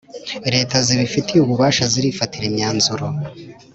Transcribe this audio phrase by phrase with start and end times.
[0.53, 3.05] Leta zibifitiye ububasha zirifatira imyanzuro